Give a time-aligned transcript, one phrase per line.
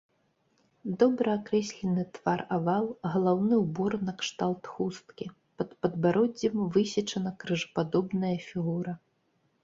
[1.01, 5.27] Добра акрэслены твар-авал, галаўны ўбор накшталт хусткі,
[5.59, 8.93] пад падбароддзем высечана крыжападобная фігура.